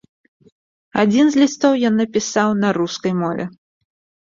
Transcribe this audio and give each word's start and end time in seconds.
Адзін 1.03 1.25
з 1.35 1.41
лістоў 1.43 1.77
ён 1.91 2.03
напісаў 2.03 2.49
на 2.65 2.69
рускай 2.81 3.13
мове. 3.23 3.49